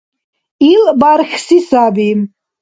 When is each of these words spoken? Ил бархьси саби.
Ил 0.71 0.83
бархьси 0.99 1.59
саби. 1.69 2.09